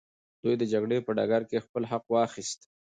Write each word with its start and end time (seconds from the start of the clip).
دوی 0.43 0.55
د 0.57 0.63
جګړې 0.71 0.97
په 1.05 1.11
ډګر 1.17 1.41
کي 1.49 1.57
خپل 1.65 1.83
حق 1.91 2.05
واخیست. 2.15 2.59